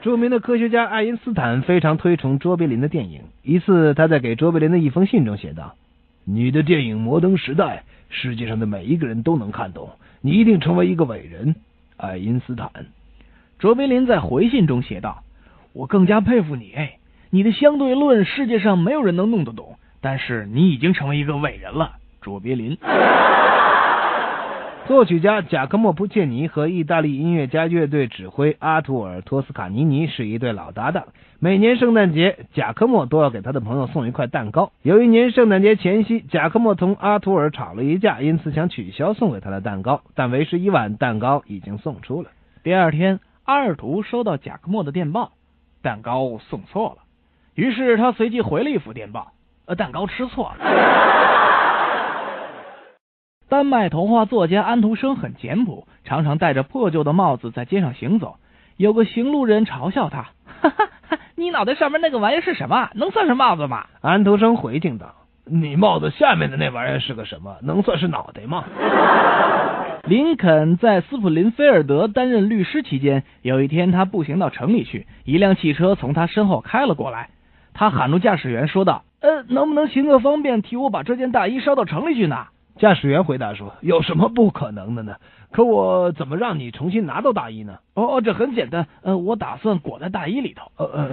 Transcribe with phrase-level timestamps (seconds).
[0.00, 3.22] 著名的科学家爱因斯坦非常推崇卓别林的电影。
[3.42, 5.74] 一次，他在给卓别林的一封信中写道
[6.24, 7.82] ：“你的电影《摩登时代》，
[8.14, 9.90] 世界上的每一个人都能看懂，
[10.20, 11.56] 你一定成为一个伟人。”
[11.98, 12.70] 爱因斯坦。
[13.58, 15.24] 卓别林在回信中写道
[15.74, 16.72] ：“我更加佩服你，
[17.30, 22.78] 你的相对论世界上没有人能弄得懂，但是你已经成为一个伟人了。”卓别林。
[24.88, 31.08] 作曲家贾科莫·普切尼和意大利音乐家乐队指挥阿图尔·托斯卡尼尼是一对老搭档。
[31.38, 34.72] 每年圣诞节，贾科莫都要给他的朋友送一块蛋糕。
[34.80, 42.30] 有一年圣诞节前夕，贾科莫同阿图尔吵了一架，因此想取消送给他的蛋糕，但为时已晚，蛋糕已经送出了。
[42.62, 45.32] 第二天，阿尔图收到贾科莫的电报，
[45.82, 47.02] 蛋糕送错了。
[47.54, 49.32] 于是他随即回了一幅电报
[49.68, 50.64] ：“呃，蛋糕吃错了。”
[53.58, 58.36] 丹麦童话作家安徒生很简朴，常常戴着破旧的帽子在街上行走。
[58.76, 60.28] 有个行路人嘲笑他
[60.62, 62.88] ：“哈哈，你脑袋上面那个玩意是什么？
[62.94, 65.12] 能算是帽子吗？”安徒生回敬道
[65.44, 67.56] ：“你帽子下面的那玩意是个什么？
[67.62, 68.62] 能算是脑袋吗？”
[70.06, 77.30] 林肯在斯普林菲尔德担任律师期间，有一天他步行到城里去，一辆汽车从他身后开了过来。
[77.74, 82.46] 他喊住驾驶员说道：“呃，能不能行个方便，替我把这件大衣捎到城里去呢？”
[82.78, 85.16] 驾驶员回答说：“有什么不可能的呢？
[85.50, 90.70] 可我怎么让你重新拿到大衣呢？”“哦哦，这很简单，呃，我打算裹在大衣里头。
[90.78, 91.08] ”“呃呃。”